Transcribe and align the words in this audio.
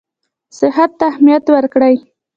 صحت 0.57 0.89
ته 0.99 1.03
اهمیت 1.11 1.45
ورکړي. 1.51 1.95